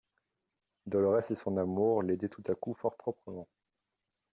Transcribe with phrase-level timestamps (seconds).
[0.87, 3.47] Dolorès et son amour l'aidaient tout à coup fort proprement.